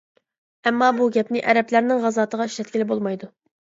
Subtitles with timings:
[0.69, 3.37] ئەمما، بۇ گەپنى ئەرەبلەرنىڭ غازاتىغا ئىشلەتكىلى بولمايدۇ.